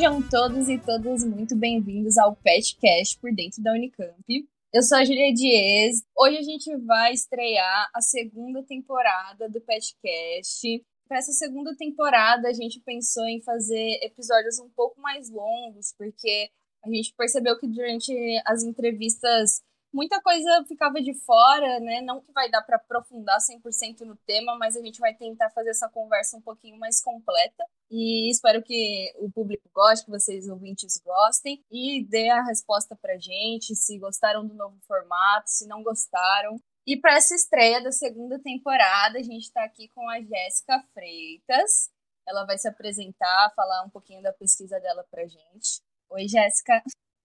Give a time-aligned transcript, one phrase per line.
[0.00, 4.24] Sejam todos e todas muito bem-vindos ao PetCast por dentro da Unicamp.
[4.72, 5.96] Eu sou a Julia Dias.
[6.16, 10.82] Hoje a gente vai estrear a segunda temporada do PetCast.
[11.06, 16.48] Para essa segunda temporada, a gente pensou em fazer episódios um pouco mais longos, porque
[16.82, 18.10] a gente percebeu que durante
[18.46, 19.60] as entrevistas
[19.92, 22.00] muita coisa ficava de fora, né?
[22.00, 25.70] Não que vai dar para aprofundar 100% no tema, mas a gente vai tentar fazer
[25.70, 27.64] essa conversa um pouquinho mais completa.
[27.90, 33.18] E espero que o público goste, que vocês ouvintes gostem e dê a resposta pra
[33.18, 36.60] gente, se gostaram do novo formato, se não gostaram.
[36.86, 41.90] E para essa estreia da segunda temporada, a gente está aqui com a Jéssica Freitas.
[42.26, 45.80] Ela vai se apresentar, falar um pouquinho da pesquisa dela pra gente.
[46.10, 46.82] Oi, Jéssica.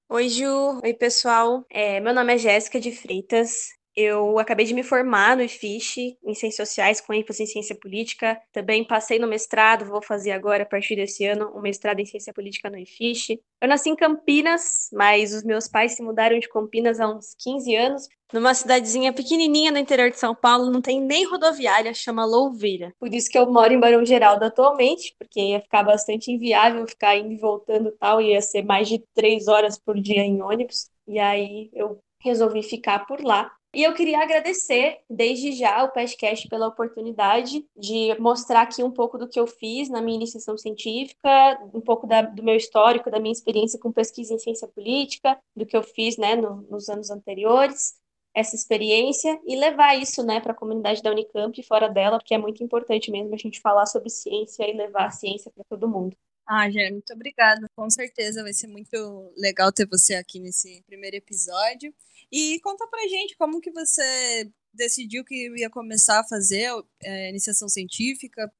[0.09, 0.81] Oi, Ju.
[0.83, 1.63] Oi, pessoal.
[1.69, 3.67] É, meu nome é Jéssica de Freitas.
[3.95, 8.37] Eu acabei de me formar no IFISH, em Ciências Sociais, com ênfase em Ciência Política.
[8.51, 12.33] Também passei no mestrado, vou fazer agora, a partir desse ano, um mestrado em Ciência
[12.33, 13.39] Política no IFISH.
[13.61, 17.75] Eu nasci em Campinas, mas os meus pais se mudaram de Campinas há uns 15
[17.75, 22.93] anos, numa cidadezinha pequenininha no interior de São Paulo, não tem nem rodoviária, chama Louveira.
[22.99, 27.15] Por isso que eu moro em Barão Geraldo atualmente, porque ia ficar bastante inviável ficar
[27.15, 30.89] indo e voltando tal, ia ser mais de três horas por dia em ônibus.
[31.07, 33.51] E aí eu resolvi ficar por lá.
[33.75, 39.17] E eu queria agradecer desde já o podcast pela oportunidade de mostrar aqui um pouco
[39.17, 43.19] do que eu fiz na minha iniciação científica, um pouco da, do meu histórico, da
[43.19, 47.09] minha experiência com pesquisa em ciência política, do que eu fiz né, no, nos anos
[47.09, 47.95] anteriores,
[48.33, 52.33] essa experiência, e levar isso né, para a comunidade da Unicamp e fora dela, porque
[52.33, 55.85] é muito importante mesmo a gente falar sobre ciência e levar a ciência para todo
[55.85, 56.15] mundo.
[56.47, 57.67] Ah, Jé, muito obrigada.
[57.75, 61.93] Com certeza vai ser muito legal ter você aqui nesse primeiro episódio.
[62.31, 66.69] E conta pra gente como que você decidiu que ia começar a fazer
[67.03, 68.51] é, iniciação científica.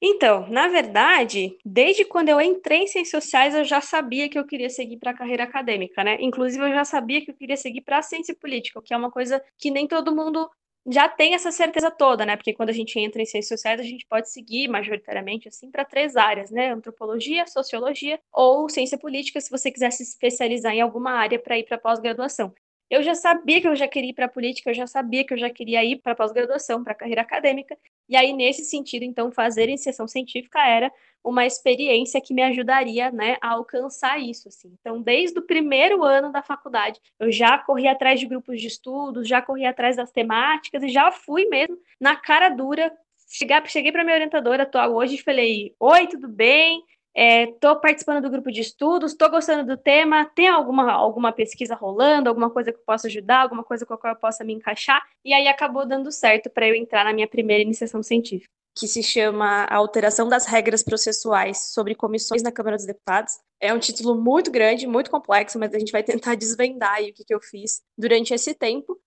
[0.00, 4.46] Então, na verdade, desde quando eu entrei em ciências sociais, eu já sabia que eu
[4.46, 6.18] queria seguir para a carreira acadêmica, né?
[6.20, 9.10] Inclusive, eu já sabia que eu queria seguir para a ciência política, que é uma
[9.12, 10.50] coisa que nem todo mundo
[10.86, 12.36] já tem essa certeza toda, né?
[12.36, 15.84] Porque quando a gente entra em ciências sociais, a gente pode seguir majoritariamente assim para
[15.84, 16.70] três áreas, né?
[16.72, 21.64] Antropologia, sociologia ou ciência política, se você quiser se especializar em alguma área para ir
[21.64, 22.52] para pós-graduação.
[22.92, 25.32] Eu já sabia que eu já queria ir para a política, eu já sabia que
[25.32, 27.74] eu já queria ir para pós-graduação, para a carreira acadêmica.
[28.06, 30.92] E aí, nesse sentido, então, fazer iniciação científica era
[31.24, 34.76] uma experiência que me ajudaria, né, a alcançar isso, assim.
[34.78, 39.26] Então, desde o primeiro ano da faculdade, eu já corri atrás de grupos de estudos,
[39.26, 42.92] já corri atrás das temáticas e já fui mesmo na cara dura.
[43.26, 46.84] Cheguei para minha orientadora atual hoje e falei: Oi, tudo bem?
[47.14, 51.74] Estou é, participando do grupo de estudos, estou gostando do tema, tem alguma, alguma pesquisa
[51.74, 54.54] rolando, alguma coisa que eu possa ajudar, alguma coisa com a qual eu possa me
[54.54, 58.88] encaixar, e aí acabou dando certo para eu entrar na minha primeira iniciação científica, que
[58.88, 63.34] se chama A Alteração das Regras Processuais sobre Comissões na Câmara dos Deputados.
[63.60, 67.24] É um título muito grande, muito complexo, mas a gente vai tentar desvendar o que,
[67.24, 68.98] que eu fiz durante esse tempo.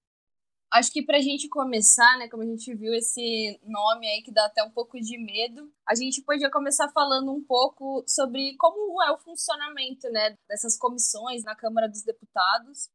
[0.72, 4.31] Acho que para a gente começar, né, como a gente viu esse nome aí que
[4.31, 9.02] dá até um pouco de medo, a gente podia começar falando um pouco sobre como
[9.04, 12.90] é o funcionamento, né, dessas comissões na Câmara dos Deputados.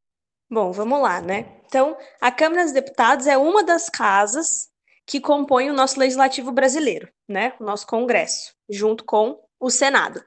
[0.50, 1.60] Bom, vamos lá, né?
[1.66, 4.69] Então, a Câmara dos Deputados é uma das casas
[5.06, 7.54] que compõe o nosso legislativo brasileiro, né?
[7.60, 10.25] O nosso Congresso, junto com o Senado.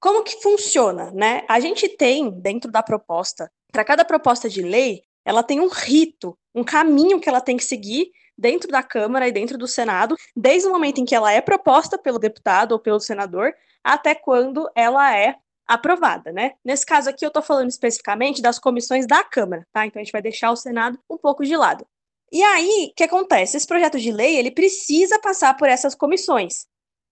[0.00, 1.44] Como que funciona, né?
[1.48, 6.38] A gente tem dentro da proposta, para cada proposta de lei, ela tem um rito,
[6.56, 10.66] um caminho que ela tem que seguir dentro da Câmara e dentro do Senado, desde
[10.66, 15.16] o momento em que ela é proposta pelo deputado ou pelo senador, até quando ela
[15.16, 16.52] é aprovada, né?
[16.64, 19.84] Nesse caso aqui eu estou falando especificamente das comissões da Câmara, tá?
[19.84, 21.86] Então a gente vai deixar o Senado um pouco de lado.
[22.32, 23.56] E aí, o que acontece?
[23.56, 26.66] Esse projeto de lei, ele precisa passar por essas comissões.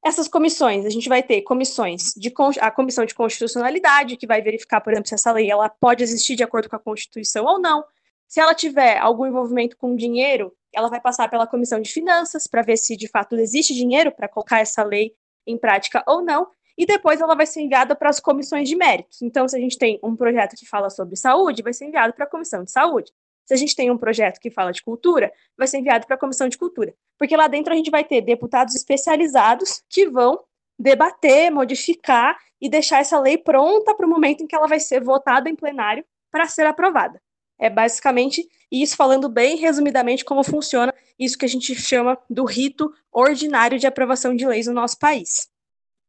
[0.05, 4.81] Essas comissões, a gente vai ter comissões de a comissão de constitucionalidade, que vai verificar,
[4.81, 7.85] por exemplo, se essa lei ela pode existir de acordo com a Constituição ou não.
[8.27, 12.63] Se ela tiver algum envolvimento com dinheiro, ela vai passar pela comissão de finanças para
[12.63, 15.15] ver se de fato existe dinheiro para colocar essa lei
[15.47, 19.23] em prática ou não, e depois ela vai ser enviada para as comissões de méritos.
[19.23, 22.25] Então, se a gente tem um projeto que fala sobre saúde, vai ser enviado para
[22.25, 23.13] a comissão de saúde.
[23.45, 26.19] Se a gente tem um projeto que fala de cultura, vai ser enviado para a
[26.19, 26.95] comissão de cultura.
[27.19, 30.43] Porque lá dentro a gente vai ter deputados especializados que vão
[30.79, 35.01] debater, modificar e deixar essa lei pronta para o momento em que ela vai ser
[35.03, 37.21] votada em plenário para ser aprovada.
[37.65, 42.93] É basicamente isso, falando bem resumidamente como funciona isso que a gente chama do rito
[43.11, 45.49] ordinário de aprovação de leis no nosso país.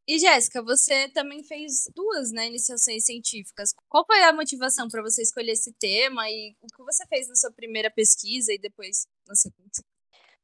[0.06, 3.74] E Jéssica, você também fez duas né, iniciações científicas.
[3.88, 7.36] Qual foi a motivação para você escolher esse tema e o que você fez na
[7.36, 9.72] sua primeira pesquisa e depois na segunda?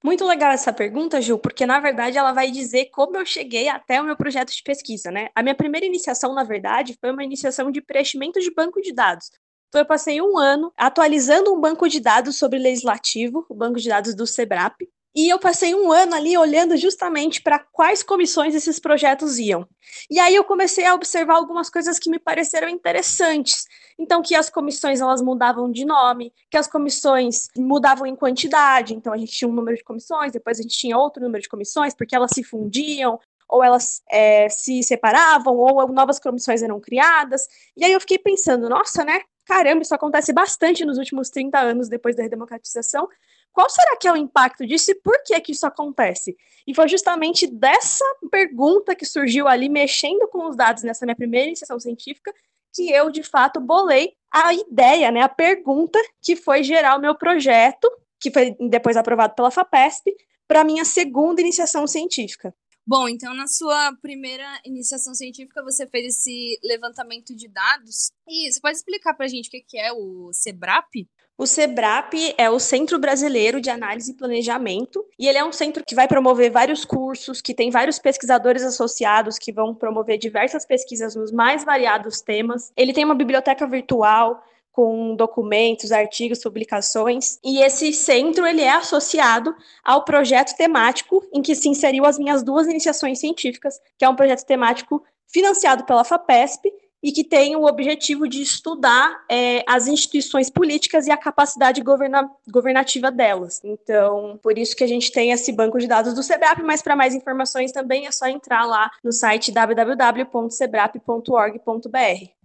[0.02, 4.00] Muito legal essa pergunta, Ju, porque na verdade ela vai dizer como eu cheguei até
[4.00, 5.28] o meu projeto de pesquisa, né?
[5.36, 9.30] A minha primeira iniciação, na verdade, foi uma iniciação de preenchimento de banco de dados.
[9.72, 13.88] Então, eu passei um ano atualizando um banco de dados sobre legislativo, o banco de
[13.88, 14.82] dados do SEBRAP,
[15.16, 19.66] e eu passei um ano ali olhando justamente para quais comissões esses projetos iam.
[20.10, 23.66] E aí eu comecei a observar algumas coisas que me pareceram interessantes.
[23.98, 28.94] Então, que as comissões elas mudavam de nome, que as comissões mudavam em quantidade.
[28.94, 31.48] Então, a gente tinha um número de comissões, depois a gente tinha outro número de
[31.48, 37.48] comissões, porque elas se fundiam, ou elas é, se separavam, ou novas comissões eram criadas.
[37.78, 39.22] E aí eu fiquei pensando, nossa, né?
[39.52, 43.10] Caramba, isso acontece bastante nos últimos 30 anos depois da redemocratização.
[43.52, 46.38] Qual será que é o impacto disso e por que que isso acontece?
[46.66, 51.48] E foi justamente dessa pergunta que surgiu ali, mexendo com os dados nessa minha primeira
[51.48, 52.34] iniciação científica,
[52.74, 57.14] que eu, de fato, bolei a ideia, né, a pergunta que foi gerar o meu
[57.14, 60.16] projeto, que foi depois aprovado pela FAPESP,
[60.48, 62.56] para minha segunda iniciação científica.
[62.86, 68.12] Bom, então na sua primeira iniciação científica você fez esse levantamento de dados.
[68.28, 71.08] E você pode explicar para a gente o que é o SEBRAP?
[71.38, 75.84] O SEBRAP é o Centro Brasileiro de Análise e Planejamento, e ele é um centro
[75.84, 81.16] que vai promover vários cursos, que tem vários pesquisadores associados que vão promover diversas pesquisas
[81.16, 82.72] nos mais variados temas.
[82.78, 87.38] Ele tem uma biblioteca virtual com documentos, artigos, publicações.
[87.44, 92.44] E esse centro ele é associado ao projeto temático em que se inseriu as minhas
[92.44, 96.72] duas iniciações científicas, que é um projeto temático financiado pela FAPESP
[97.04, 102.30] e que tem o objetivo de estudar é, as instituições políticas e a capacidade governa
[102.50, 103.60] governativa delas.
[103.64, 106.96] Então, por isso que a gente tem esse banco de dados do SEBRAP, mas para
[106.96, 112.41] mais informações também é só entrar lá no site www.sebrap.org.br.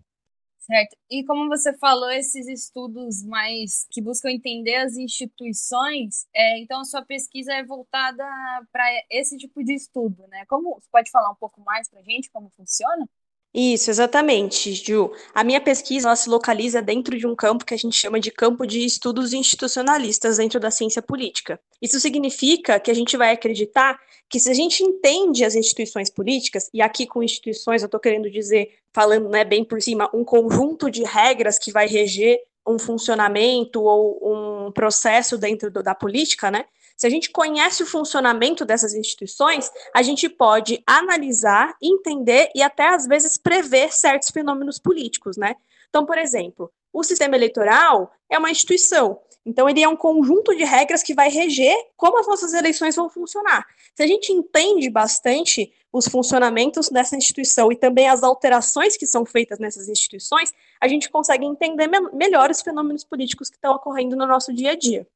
[0.67, 0.97] Certo.
[1.09, 6.85] E como você falou, esses estudos mais que buscam entender as instituições, é, então a
[6.85, 8.25] sua pesquisa é voltada
[8.73, 10.45] para esse tipo de estudo, né?
[10.47, 13.09] Como você pode falar um pouco mais para a gente como funciona?
[13.59, 15.11] Isso, exatamente, Ju.
[15.35, 18.67] A minha pesquisa se localiza dentro de um campo que a gente chama de campo
[18.67, 21.59] de estudos institucionalistas dentro da ciência política.
[21.81, 23.99] Isso significa que a gente vai acreditar
[24.29, 28.31] que se a gente entende as instituições políticas, e aqui com instituições eu estou querendo
[28.31, 33.81] dizer, falando né, bem por cima, um conjunto de regras que vai reger um funcionamento
[33.81, 36.67] ou um processo dentro do, da política, né?
[36.97, 42.89] Se a gente conhece o funcionamento dessas instituições, a gente pode analisar, entender e até
[42.89, 45.55] às vezes prever certos fenômenos políticos, né?
[45.91, 49.21] Então, por exemplo, o sistema eleitoral é uma instituição.
[49.45, 53.09] Então, ele é um conjunto de regras que vai reger como as nossas eleições vão
[53.09, 53.65] funcionar.
[53.95, 59.25] Se a gente entende bastante os funcionamentos dessa instituição e também as alterações que são
[59.25, 64.17] feitas nessas instituições, a gente consegue entender me melhor os fenômenos políticos que estão ocorrendo
[64.17, 65.07] no nosso dia a dia.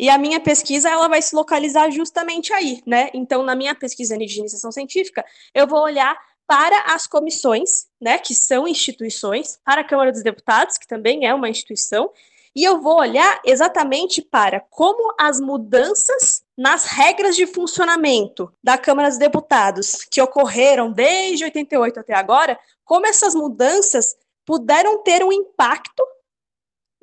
[0.00, 3.10] E a minha pesquisa ela vai se localizar justamente aí, né?
[3.12, 5.22] Então, na minha pesquisa de iniciação científica,
[5.54, 10.78] eu vou olhar para as comissões, né, que são instituições, para a Câmara dos Deputados,
[10.78, 12.10] que também é uma instituição,
[12.56, 19.10] e eu vou olhar exatamente para como as mudanças nas regras de funcionamento da Câmara
[19.10, 24.16] dos Deputados, que ocorreram desde 88 até agora, como essas mudanças
[24.46, 26.02] puderam ter um impacto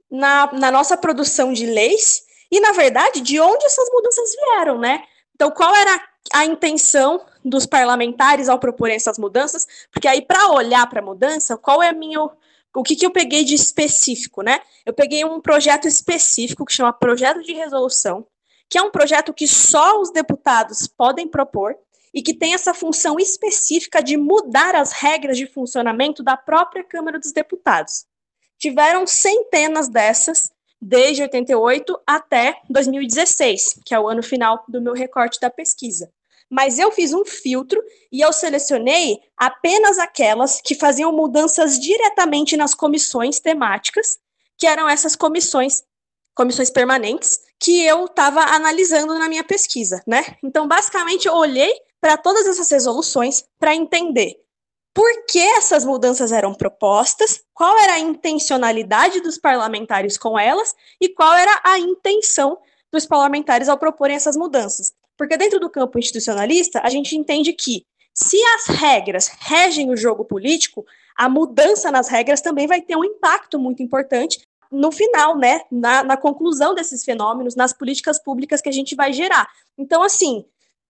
[0.09, 5.03] na, na nossa produção de leis e, na verdade, de onde essas mudanças vieram, né?
[5.35, 6.01] Então, qual era
[6.33, 9.67] a intenção dos parlamentares ao propor essas mudanças?
[9.91, 12.21] Porque aí, para olhar para a mudança, qual é a minha.
[12.75, 14.61] O que, que eu peguei de específico, né?
[14.85, 18.25] Eu peguei um projeto específico que chama Projeto de Resolução,
[18.69, 21.75] que é um projeto que só os deputados podem propor
[22.13, 27.19] e que tem essa função específica de mudar as regras de funcionamento da própria Câmara
[27.19, 28.05] dos Deputados.
[28.57, 35.39] Tiveram centenas dessas desde 88 até 2016, que é o ano final do meu recorte
[35.39, 36.11] da pesquisa.
[36.49, 37.81] Mas eu fiz um filtro
[38.11, 44.17] e eu selecionei apenas aquelas que faziam mudanças diretamente nas comissões temáticas,
[44.57, 45.83] que eram essas comissões,
[46.33, 50.37] comissões permanentes, que eu estava analisando na minha pesquisa, né?
[50.43, 54.39] Então, basicamente, eu olhei para todas essas resoluções para entender
[54.97, 61.07] por que essas mudanças eram propostas, qual era a intencionalidade dos parlamentares com elas e
[61.07, 62.57] qual era a intenção
[62.91, 64.95] dos parlamentares ao proporem essas mudanças.
[65.15, 70.25] Porque dentro do campo institucionalista, a gente entende que se as regras regem o jogo
[70.25, 70.83] político,
[71.15, 74.39] a mudança nas regras também vai ter um impacto muito importante
[74.71, 79.13] no final, né, na, na conclusão desses fenômenos, nas políticas públicas que a gente vai
[79.13, 79.47] gerar.
[79.77, 80.43] Então, assim,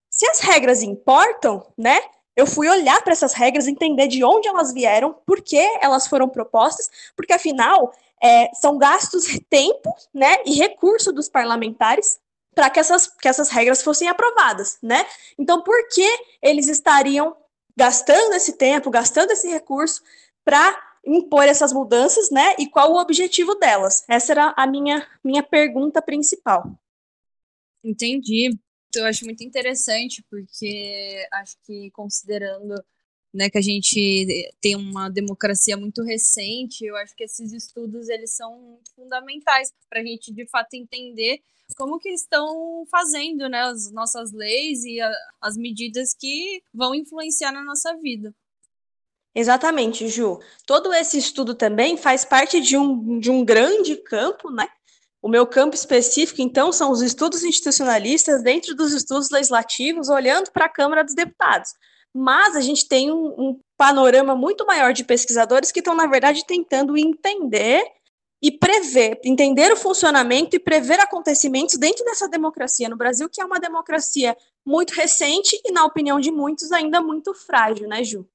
[0.08, 2.00] se as regras importam, né,
[2.38, 6.28] eu fui olhar para essas regras, entender de onde elas vieram, por que elas foram
[6.28, 7.92] propostas, porque afinal
[8.22, 12.20] é, são gastos tempo né, e recurso dos parlamentares
[12.54, 15.04] para que essas, que essas regras fossem aprovadas, né?
[15.36, 16.08] Então, por que
[16.40, 17.36] eles estariam
[17.76, 20.00] gastando esse tempo, gastando esse recurso
[20.44, 22.54] para impor essas mudanças, né?
[22.56, 24.04] E qual o objetivo delas?
[24.08, 26.70] Essa era a minha, minha pergunta principal.
[27.82, 28.50] Entendi.
[28.94, 32.74] Eu acho muito interessante, porque acho que considerando
[33.32, 38.34] né, que a gente tem uma democracia muito recente, eu acho que esses estudos eles
[38.34, 41.40] são fundamentais para a gente de fato entender
[41.76, 47.52] como que estão fazendo né, as nossas leis e a, as medidas que vão influenciar
[47.52, 48.34] na nossa vida.
[49.34, 50.40] Exatamente, Ju.
[50.66, 54.66] Todo esse estudo também faz parte de um, de um grande campo, né?
[55.20, 60.66] O meu campo específico, então, são os estudos institucionalistas dentro dos estudos legislativos, olhando para
[60.66, 61.70] a Câmara dos Deputados.
[62.14, 66.46] Mas a gente tem um, um panorama muito maior de pesquisadores que estão, na verdade,
[66.46, 67.84] tentando entender
[68.40, 73.44] e prever, entender o funcionamento e prever acontecimentos dentro dessa democracia no Brasil, que é
[73.44, 78.28] uma democracia muito recente e, na opinião de muitos, ainda muito frágil, né, Ju?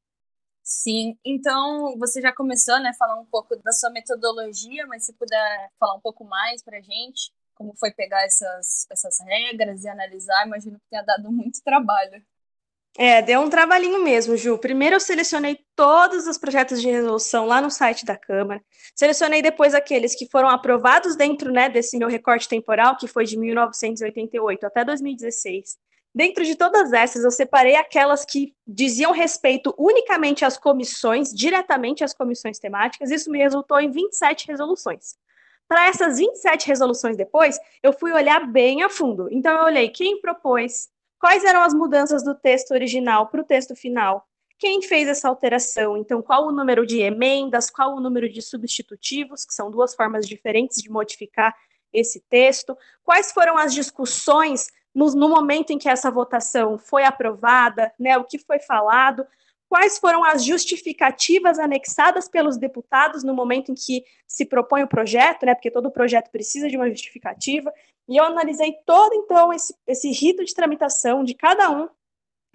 [0.63, 5.13] Sim, então você já começou, né, a falar um pouco da sua metodologia, mas se
[5.13, 10.47] puder falar um pouco mais para gente, como foi pegar essas, essas regras e analisar,
[10.47, 12.23] imagino que tenha dado muito trabalho.
[12.95, 14.57] É, deu um trabalhinho mesmo, Ju.
[14.57, 18.63] Primeiro eu selecionei todos os projetos de resolução lá no site da Câmara.
[18.95, 23.37] Selecionei depois aqueles que foram aprovados dentro né, desse meu recorte temporal, que foi de
[23.37, 25.75] 1988 até 2016.
[26.15, 32.13] Dentro de todas essas, eu separei aquelas que diziam respeito unicamente às comissões, diretamente às
[32.13, 33.09] comissões temáticas.
[33.09, 35.15] Isso me resultou em 27 resoluções.
[35.67, 39.27] Para essas 27 resoluções depois, eu fui olhar bem a fundo.
[39.31, 40.89] Então, eu olhei quem propôs,
[41.19, 44.27] quais eram as mudanças do texto original para o texto final,
[44.59, 49.43] quem fez essa alteração, então qual o número de emendas, qual o número de substitutivos,
[49.43, 51.53] que são duas formas diferentes de modificar
[51.91, 57.91] esse texto, quais foram as discussões no, no momento em que essa votação foi aprovada,
[57.99, 59.25] né, o que foi falado,
[59.67, 65.45] quais foram as justificativas anexadas pelos deputados no momento em que se propõe o projeto,
[65.45, 67.73] né, porque todo projeto precisa de uma justificativa,
[68.07, 71.89] e eu analisei todo, então, esse, esse rito de tramitação de cada um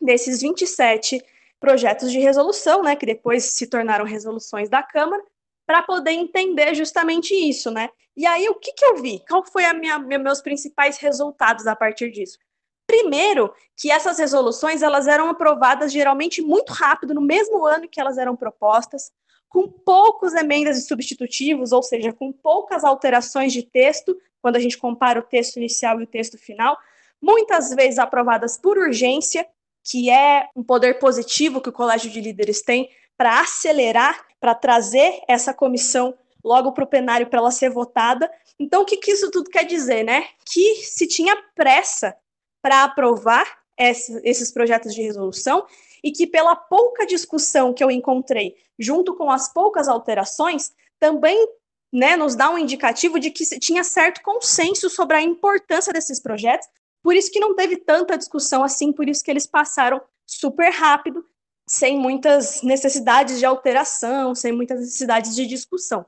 [0.00, 1.21] desses 27
[1.59, 5.23] projetos de resolução, né, que depois se tornaram resoluções da Câmara,
[5.69, 7.91] para poder entender justamente isso, né?
[8.17, 9.23] E aí, o que, que eu vi?
[9.29, 12.39] Qual foi a minha, meus principais resultados a partir disso?
[12.87, 18.17] Primeiro, que essas resoluções elas eram aprovadas geralmente muito rápido, no mesmo ano que elas
[18.17, 19.13] eram propostas,
[19.47, 24.79] com poucos emendas e substitutivos, ou seja, com poucas alterações de texto, quando a gente
[24.79, 26.79] compara o texto inicial e o texto final,
[27.21, 29.47] muitas vezes aprovadas por urgência,
[29.85, 35.23] que é um poder positivo que o Colégio de Líderes tem para acelerar, para trazer
[35.28, 36.14] essa comissão
[36.45, 38.30] logo para o plenário para ela ser votada.
[38.59, 40.26] Então, o que, que isso tudo quer dizer, né?
[40.50, 42.16] Que se tinha pressa
[42.62, 45.66] para aprovar esse, esses projetos de resolução
[46.02, 51.49] e que pela pouca discussão que eu encontrei, junto com as poucas alterações, também
[51.92, 56.68] né, nos dá um indicativo de que tinha certo consenso sobre a importância desses projetos,
[57.02, 61.25] por isso que não teve tanta discussão assim, por isso que eles passaram super rápido
[61.69, 66.05] sem muitas necessidades de alteração, sem muitas necessidades de discussão.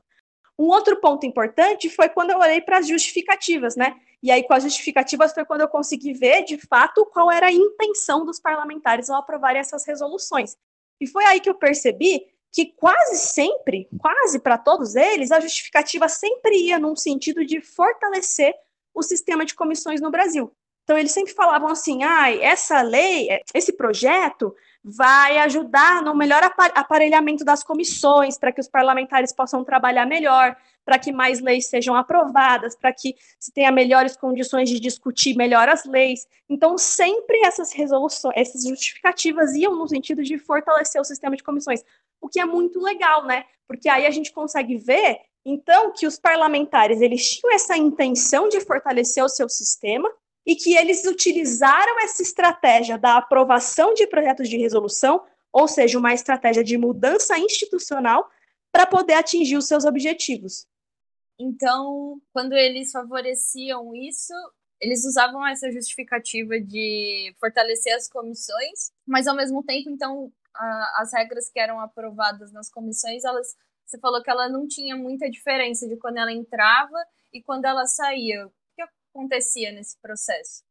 [0.58, 3.96] Um outro ponto importante foi quando eu olhei para as justificativas, né?
[4.22, 7.52] E aí, com as justificativas, foi quando eu consegui ver, de fato, qual era a
[7.52, 10.56] intenção dos parlamentares ao aprovarem essas resoluções.
[11.00, 16.08] E foi aí que eu percebi que quase sempre, quase para todos eles, a justificativa
[16.08, 18.54] sempre ia num sentido de fortalecer
[18.92, 20.52] o sistema de comissões no Brasil.
[20.84, 26.42] Então, eles sempre falavam assim: ah, essa lei, esse projeto vai ajudar no melhor
[26.74, 31.94] aparelhamento das comissões, para que os parlamentares possam trabalhar melhor, para que mais leis sejam
[31.94, 36.26] aprovadas, para que se tenha melhores condições de discutir melhor as leis.
[36.48, 41.84] Então, sempre essas resoluções, essas justificativas iam no sentido de fortalecer o sistema de comissões,
[42.20, 43.44] o que é muito legal, né?
[43.68, 48.60] Porque aí a gente consegue ver, então, que os parlamentares eles tinham essa intenção de
[48.60, 50.10] fortalecer o seu sistema,
[50.50, 56.12] e que eles utilizaram essa estratégia da aprovação de projetos de resolução, ou seja, uma
[56.12, 58.28] estratégia de mudança institucional,
[58.72, 60.66] para poder atingir os seus objetivos.
[61.38, 64.32] Então, quando eles favoreciam isso,
[64.80, 71.12] eles usavam essa justificativa de fortalecer as comissões, mas ao mesmo tempo, então, a, as
[71.12, 73.54] regras que eram aprovadas nas comissões, elas,
[73.86, 76.98] você falou que ela não tinha muita diferença de quando ela entrava
[77.32, 78.50] e quando ela saía
[79.14, 80.62] acontecia nesse processo?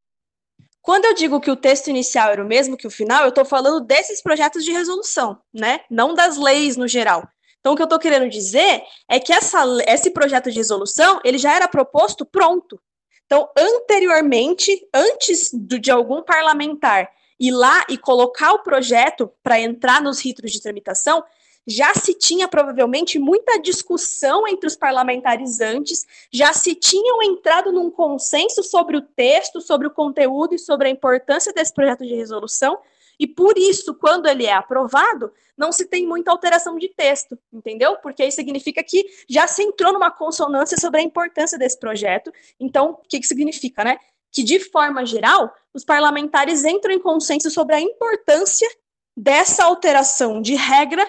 [0.82, 3.46] Quando eu digo que o texto inicial era o mesmo que o final, eu estou
[3.46, 5.82] falando desses projetos de resolução, né?
[5.90, 7.28] Não das leis no geral.
[7.60, 11.38] Então, o que eu estou querendo dizer é que essa, esse projeto de resolução ele
[11.38, 12.82] já era proposto pronto.
[13.26, 20.02] Então, anteriormente, antes do, de algum parlamentar ir lá e colocar o projeto para entrar
[20.02, 21.24] nos ritos de tramitação,
[21.68, 27.92] já se tinha provavelmente muita discussão entre os parlamentares antes, já se tinham entrado num
[27.92, 32.80] consenso sobre o texto, sobre o conteúdo e sobre a importância desse projeto de resolução,
[33.20, 37.98] e por isso, quando ele é aprovado, não se tem muita alteração de texto, entendeu?
[37.98, 42.32] Porque isso significa que já se entrou numa consonância sobre a importância desse projeto.
[42.58, 44.00] Então, o que, que significa, né?
[44.32, 48.70] Que, de forma geral, os parlamentares entram em consenso sobre a importância
[49.18, 51.06] dessa alteração de regra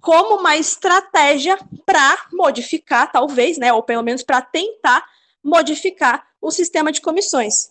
[0.00, 5.04] como uma estratégia para modificar, talvez, né, ou pelo menos para tentar
[5.42, 7.70] modificar o sistema de comissões.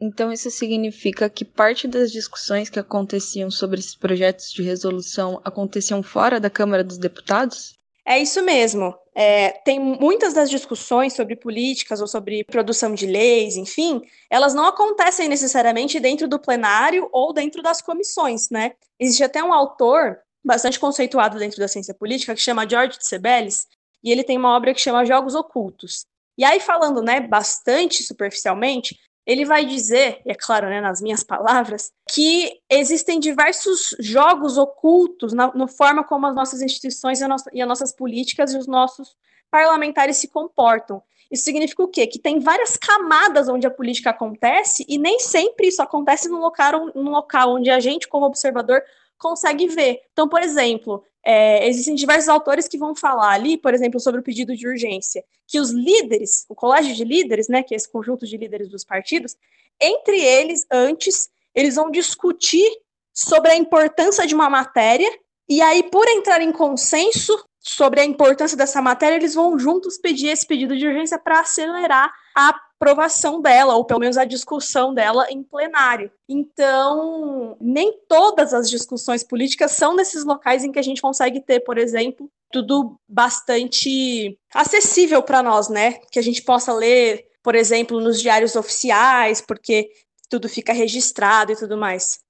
[0.00, 6.02] Então, isso significa que parte das discussões que aconteciam sobre esses projetos de resolução aconteciam
[6.02, 7.74] fora da Câmara dos Deputados?
[8.06, 8.94] É isso mesmo.
[9.14, 14.00] É, tem muitas das discussões sobre políticas ou sobre produção de leis, enfim,
[14.30, 18.72] elas não acontecem necessariamente dentro do plenário ou dentro das comissões, né?
[18.98, 23.66] Existe até um autor bastante conceituado dentro da ciência política que chama George Tsebelles,
[24.02, 26.06] e ele tem uma obra que chama Jogos Ocultos.
[26.38, 31.22] E aí, falando né, bastante superficialmente, ele vai dizer, e é claro, né, nas minhas
[31.24, 37.50] palavras, que existem diversos jogos ocultos na, na forma como as nossas instituições e, nossa,
[37.52, 39.16] e as nossas políticas e os nossos
[39.50, 41.02] parlamentares se comportam.
[41.30, 42.06] Isso significa o quê?
[42.06, 46.86] Que tem várias camadas onde a política acontece e nem sempre isso acontece no local,
[46.92, 48.82] no local onde a gente, como observador,
[49.20, 50.00] consegue ver.
[50.12, 54.24] Então, por exemplo, é, existem diversos autores que vão falar ali, por exemplo, sobre o
[54.24, 58.26] pedido de urgência, que os líderes, o colégio de líderes, né, que é esse conjunto
[58.26, 59.36] de líderes dos partidos,
[59.80, 62.68] entre eles, antes, eles vão discutir
[63.12, 65.10] sobre a importância de uma matéria,
[65.48, 70.28] e aí, por entrar em consenso sobre a importância dessa matéria, eles vão juntos pedir
[70.28, 75.26] esse pedido de urgência para acelerar a aprovação dela, ou pelo menos a discussão dela
[75.30, 76.10] em plenário.
[76.26, 81.60] Então, nem todas as discussões políticas são nesses locais em que a gente consegue ter,
[81.60, 85.98] por exemplo, tudo bastante acessível para nós, né?
[86.10, 89.90] Que a gente possa ler, por exemplo, nos diários oficiais, porque
[90.30, 92.20] tudo fica registrado e tudo mais.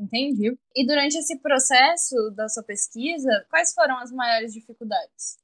[0.00, 0.56] Entendi.
[0.74, 5.38] E durante esse processo da sua pesquisa, quais foram as maiores dificuldades?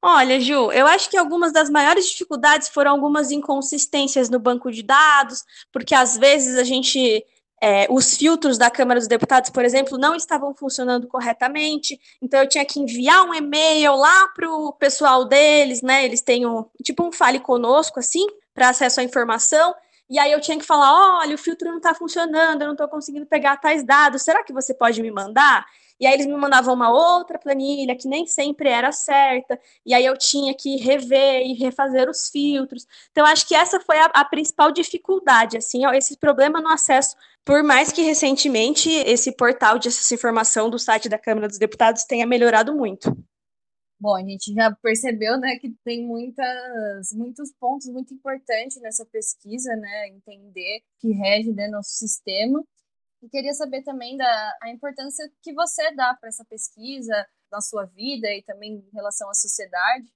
[0.00, 4.82] Olha, Ju, eu acho que algumas das maiores dificuldades foram algumas inconsistências no banco de
[4.82, 7.24] dados, porque às vezes a gente.
[7.62, 12.48] É, os filtros da Câmara dos Deputados, por exemplo, não estavam funcionando corretamente, então eu
[12.48, 16.04] tinha que enviar um e-mail lá para o pessoal deles, né?
[16.04, 19.74] Eles têm um, tipo um fale conosco, assim, para acesso à informação,
[20.08, 22.88] e aí eu tinha que falar: olha, o filtro não está funcionando, eu não estou
[22.88, 25.66] conseguindo pegar tais dados, será que você pode me mandar?
[25.98, 30.04] E aí eles me mandavam uma outra planilha que nem sempre era certa, e aí
[30.04, 32.86] eu tinha que rever e refazer os filtros.
[33.12, 37.16] Então, acho que essa foi a, a principal dificuldade, assim, ó, esse problema no acesso.
[37.44, 41.58] Por mais que recentemente esse portal de acesso à informação do site da Câmara dos
[41.58, 43.16] Deputados tenha melhorado muito.
[44.04, 49.74] Bom, a gente já percebeu, né, que tem muitas, muitos pontos muito importantes nessa pesquisa,
[49.76, 52.62] né, entender que rege né, nosso sistema.
[53.22, 57.14] E queria saber também da a importância que você dá para essa pesquisa
[57.50, 60.12] na sua vida e também em relação à sociedade.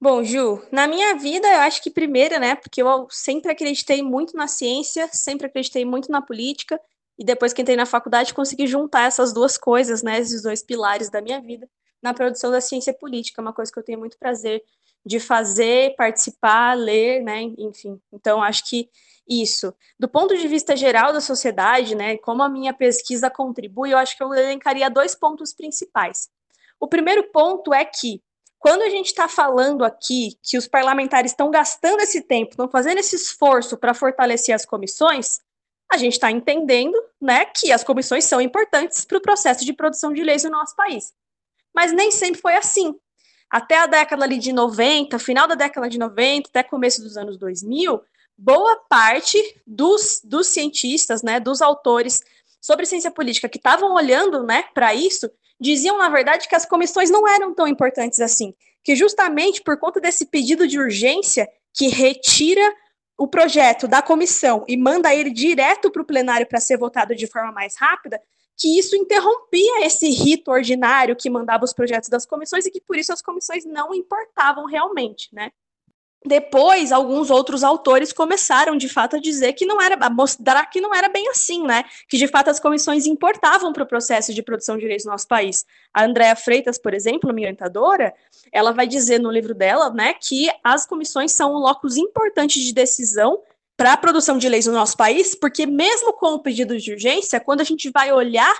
[0.00, 4.36] Bom, Ju, na minha vida, eu acho que primeiro, né, porque eu sempre acreditei muito
[4.36, 6.76] na ciência, sempre acreditei muito na política,
[7.16, 11.08] e depois que entrei na faculdade, consegui juntar essas duas coisas, né, esses dois pilares
[11.08, 11.70] da minha vida,
[12.06, 14.62] na produção da ciência política, uma coisa que eu tenho muito prazer
[15.04, 18.00] de fazer, participar, ler, né, enfim.
[18.12, 18.88] Então, acho que
[19.28, 19.74] isso.
[19.98, 24.16] Do ponto de vista geral da sociedade, né, como a minha pesquisa contribui, eu acho
[24.16, 26.28] que eu elencaria dois pontos principais.
[26.78, 28.22] O primeiro ponto é que,
[28.58, 32.98] quando a gente está falando aqui que os parlamentares estão gastando esse tempo, estão fazendo
[32.98, 35.40] esse esforço para fortalecer as comissões,
[35.90, 40.12] a gente está entendendo né, que as comissões são importantes para o processo de produção
[40.12, 41.14] de leis no nosso país.
[41.76, 42.94] Mas nem sempre foi assim.
[43.50, 47.36] Até a década ali de 90, final da década de 90, até começo dos anos
[47.38, 48.00] 2000,
[48.36, 52.22] boa parte dos, dos cientistas, né, dos autores
[52.60, 57.10] sobre ciência política que estavam olhando né, para isso, diziam, na verdade, que as comissões
[57.10, 58.54] não eram tão importantes assim.
[58.82, 62.74] Que justamente por conta desse pedido de urgência que retira
[63.18, 67.26] o projeto da comissão e manda ele direto para o plenário para ser votado de
[67.26, 68.20] forma mais rápida,
[68.56, 72.96] que isso interrompia esse rito ordinário que mandava os projetos das comissões e que por
[72.96, 75.50] isso as comissões não importavam realmente, né?
[76.26, 80.80] depois alguns outros autores começaram de fato a dizer que não era a mostrar que
[80.80, 81.84] não era bem assim, né?
[82.08, 85.28] Que de fato as comissões importavam para o processo de produção de leis no nosso
[85.28, 85.64] país.
[85.94, 88.12] A Andréa Freitas, por exemplo, minha orientadora,
[88.52, 92.72] ela vai dizer no livro dela, né, que as comissões são um locus importante de
[92.72, 93.40] decisão
[93.76, 97.40] para a produção de leis no nosso país, porque mesmo com o pedido de urgência,
[97.40, 98.54] quando a gente vai olhar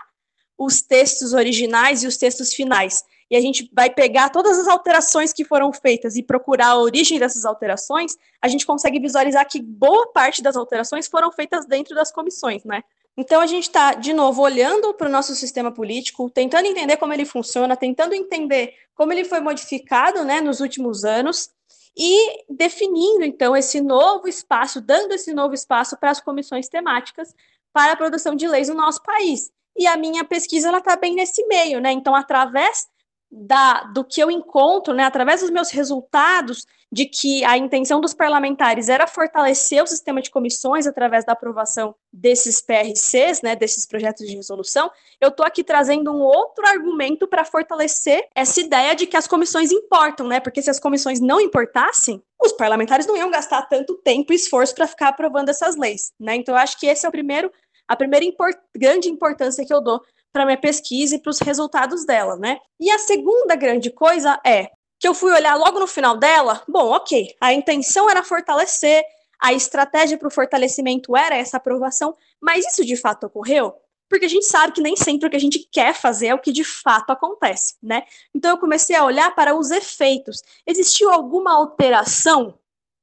[0.58, 5.32] os textos originais e os textos finais e a gente vai pegar todas as alterações
[5.32, 10.12] que foram feitas e procurar a origem dessas alterações, a gente consegue visualizar que boa
[10.12, 12.82] parte das alterações foram feitas dentro das comissões, né?
[13.16, 17.14] Então a gente está, de novo, olhando para o nosso sistema político, tentando entender como
[17.14, 21.48] ele funciona, tentando entender como ele foi modificado né, nos últimos anos
[21.96, 27.34] e definindo, então, esse novo espaço, dando esse novo espaço para as comissões temáticas
[27.72, 29.50] para a produção de leis no nosso país.
[29.76, 31.92] E a minha pesquisa ela está bem nesse meio, né?
[31.92, 32.86] Então, através
[33.30, 38.14] da, do que eu encontro, né, através dos meus resultados, de que a intenção dos
[38.14, 44.26] parlamentares era fortalecer o sistema de comissões através da aprovação desses PRCs, né, desses projetos
[44.26, 49.16] de resolução, eu estou aqui trazendo um outro argumento para fortalecer essa ideia de que
[49.16, 53.62] as comissões importam, né, porque se as comissões não importassem, os parlamentares não iam gastar
[53.62, 57.04] tanto tempo e esforço para ficar aprovando essas leis, né, então eu acho que esse
[57.04, 57.50] é o primeiro
[57.88, 62.04] a primeira import grande importância que eu dou para minha pesquisa e para os resultados
[62.04, 62.58] dela, né?
[62.78, 66.90] E a segunda grande coisa é que eu fui olhar logo no final dela, bom,
[66.90, 69.04] ok, a intenção era fortalecer,
[69.40, 73.74] a estratégia para o fortalecimento era essa aprovação, mas isso de fato ocorreu?
[74.08, 76.38] Porque a gente sabe que nem sempre o que a gente quer fazer é o
[76.38, 78.04] que de fato acontece, né?
[78.34, 80.42] Então eu comecei a olhar para os efeitos.
[80.66, 82.56] Existiu alguma alteração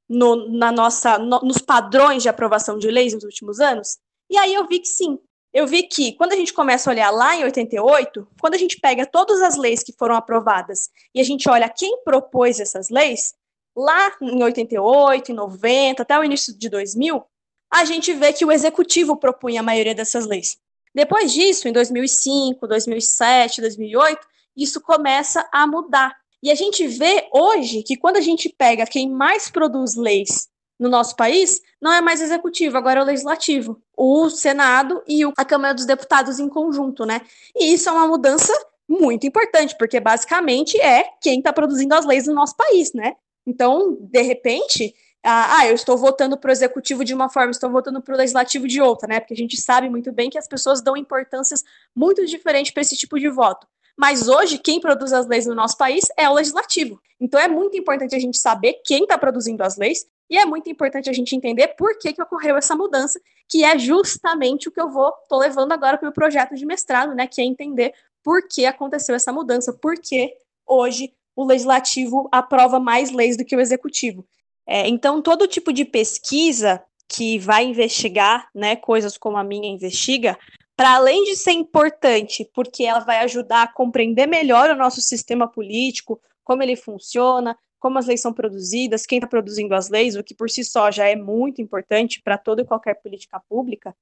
[0.07, 3.97] no, na nossa, no, nos padrões de aprovação de leis nos últimos anos?
[4.29, 5.19] E aí eu vi que sim,
[5.53, 8.79] eu vi que quando a gente começa a olhar lá em 88, quando a gente
[8.79, 13.35] pega todas as leis que foram aprovadas e a gente olha quem propôs essas leis,
[13.75, 17.23] lá em 88, em 90, até o início de 2000,
[17.71, 20.57] a gente vê que o executivo propunha a maioria dessas leis.
[20.93, 26.15] Depois disso, em 2005, 2007, 2008, isso começa a mudar.
[26.41, 30.89] E a gente vê hoje que quando a gente pega quem mais produz leis no
[30.89, 33.81] nosso país, não é mais executivo, agora é o legislativo.
[33.95, 37.21] O Senado e a Câmara dos Deputados em conjunto, né?
[37.55, 38.53] E isso é uma mudança
[38.87, 43.15] muito importante, porque basicamente é quem está produzindo as leis no nosso país, né?
[43.45, 48.01] Então, de repente, ah, eu estou votando para o executivo de uma forma, estou votando
[48.01, 49.19] para o legislativo de outra, né?
[49.19, 51.63] Porque a gente sabe muito bem que as pessoas dão importâncias
[51.95, 53.65] muito diferentes para esse tipo de voto.
[53.95, 56.99] Mas hoje, quem produz as leis no nosso país é o legislativo.
[57.19, 60.69] Então é muito importante a gente saber quem está produzindo as leis e é muito
[60.69, 64.81] importante a gente entender por que, que ocorreu essa mudança, que é justamente o que
[64.81, 67.27] eu vou tô levando agora para o meu projeto de mestrado, né?
[67.27, 70.33] Que é entender por que aconteceu essa mudança, por que
[70.65, 74.25] hoje o legislativo aprova mais leis do que o executivo.
[74.65, 80.37] É, então, todo tipo de pesquisa que vai investigar, né, coisas como a minha investiga,
[80.75, 85.47] para além de ser importante, porque ela vai ajudar a compreender melhor o nosso sistema
[85.47, 90.23] político, como ele funciona, como as leis são produzidas, quem está produzindo as leis, o
[90.23, 93.93] que por si só já é muito importante para toda e qualquer política pública.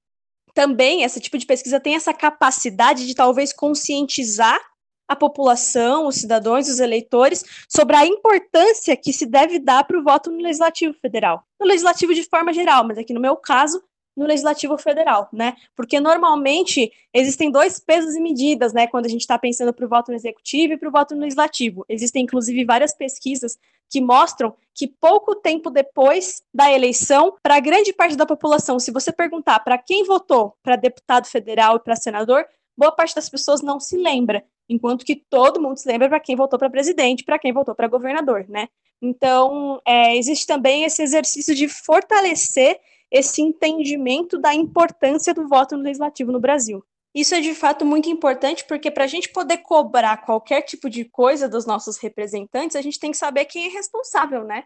[0.53, 4.59] Também, esse tipo de pesquisa tem essa capacidade de talvez conscientizar
[5.07, 10.03] a população, os cidadãos, os eleitores, sobre a importância que se deve dar para o
[10.03, 11.43] voto no Legislativo Federal.
[11.59, 13.81] No Legislativo de forma geral, mas aqui no meu caso,
[14.15, 15.55] no Legislativo Federal, né?
[15.75, 18.87] Porque normalmente existem dois pesos e medidas, né?
[18.87, 21.21] Quando a gente está pensando para o voto no Executivo e para o voto no
[21.21, 21.85] Legislativo.
[21.87, 23.57] Existem, inclusive, várias pesquisas
[23.89, 29.11] que mostram que pouco tempo depois da eleição, para grande parte da população, se você
[29.11, 32.45] perguntar para quem votou para deputado federal e para senador,
[32.77, 36.35] boa parte das pessoas não se lembra, enquanto que todo mundo se lembra para quem
[36.35, 38.69] votou para presidente, para quem votou para governador, né?
[39.01, 42.79] Então, é, existe também esse exercício de fortalecer
[43.11, 46.83] esse entendimento da importância do voto no legislativo no Brasil.
[47.13, 51.03] Isso é de fato muito importante, porque para a gente poder cobrar qualquer tipo de
[51.03, 54.63] coisa dos nossos representantes, a gente tem que saber quem é responsável, né?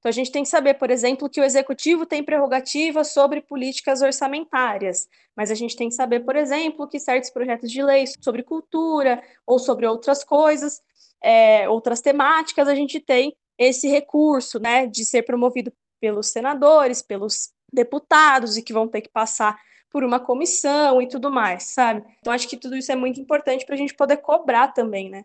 [0.00, 4.02] Então a gente tem que saber, por exemplo, que o executivo tem prerrogativa sobre políticas
[4.02, 8.42] orçamentárias, mas a gente tem que saber, por exemplo, que certos projetos de lei sobre
[8.42, 10.82] cultura ou sobre outras coisas,
[11.22, 17.53] é, outras temáticas, a gente tem esse recurso, né, de ser promovido pelos senadores, pelos
[17.74, 19.60] deputados e que vão ter que passar
[19.90, 22.04] por uma comissão e tudo mais, sabe?
[22.18, 25.24] Então acho que tudo isso é muito importante para a gente poder cobrar também, né?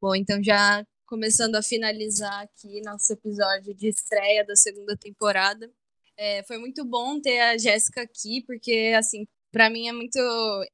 [0.00, 5.70] Bom, então já começando a finalizar aqui nosso episódio de estreia da segunda temporada.
[6.16, 10.18] É, foi muito bom ter a Jéssica aqui, porque assim, para mim é muito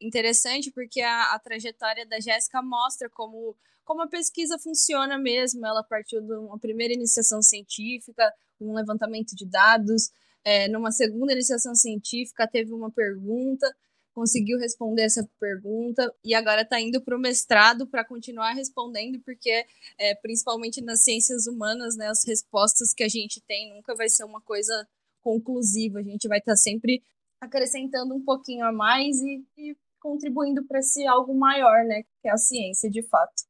[0.00, 5.64] interessante porque a, a trajetória da Jéssica mostra como como a pesquisa funciona mesmo.
[5.64, 10.10] Ela partiu de uma primeira iniciação científica, um levantamento de dados.
[10.44, 13.66] É, numa segunda iniciação científica, teve uma pergunta,
[14.12, 19.66] conseguiu responder essa pergunta e agora está indo para o mestrado para continuar respondendo, porque
[19.98, 24.24] é, principalmente nas ciências humanas, né, as respostas que a gente tem nunca vai ser
[24.24, 24.86] uma coisa
[25.20, 25.98] conclusiva.
[25.98, 27.02] A gente vai estar tá sempre
[27.40, 32.30] acrescentando um pouquinho a mais e, e contribuindo para esse algo maior, né, que é
[32.30, 33.42] a ciência de fato.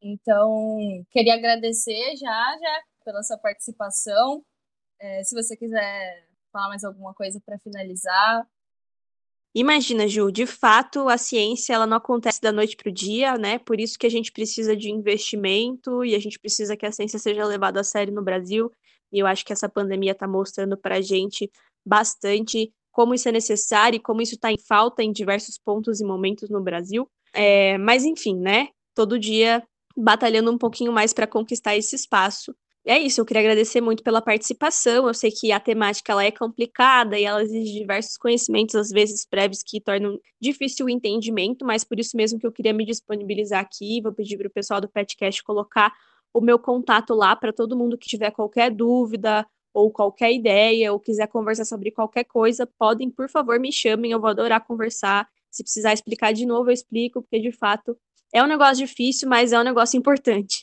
[0.00, 4.44] Então, queria agradecer já, já pela sua participação.
[5.02, 8.46] É, se você quiser falar mais alguma coisa para finalizar.
[9.52, 13.58] Imagina, Ju, de fato, a ciência ela não acontece da noite para o dia, né?
[13.58, 17.18] Por isso que a gente precisa de investimento e a gente precisa que a ciência
[17.18, 18.70] seja levada a sério no Brasil.
[19.12, 21.50] E eu acho que essa pandemia está mostrando para a gente
[21.84, 26.04] bastante como isso é necessário e como isso está em falta em diversos pontos e
[26.04, 27.10] momentos no Brasil.
[27.34, 28.68] É, mas enfim, né?
[28.94, 29.62] Todo dia
[29.96, 32.54] batalhando um pouquinho mais para conquistar esse espaço.
[32.84, 35.06] É isso, eu queria agradecer muito pela participação.
[35.06, 39.24] Eu sei que a temática ela é complicada e ela exige diversos conhecimentos, às vezes
[39.24, 43.60] prévios, que tornam difícil o entendimento, mas por isso mesmo que eu queria me disponibilizar
[43.60, 44.00] aqui.
[44.02, 45.92] Vou pedir para o pessoal do Petcast colocar
[46.34, 50.98] o meu contato lá para todo mundo que tiver qualquer dúvida ou qualquer ideia, ou
[51.00, 55.26] quiser conversar sobre qualquer coisa, podem, por favor, me chamem, eu vou adorar conversar.
[55.50, 57.96] Se precisar explicar de novo, eu explico, porque de fato
[58.34, 60.62] é um negócio difícil, mas é um negócio importante.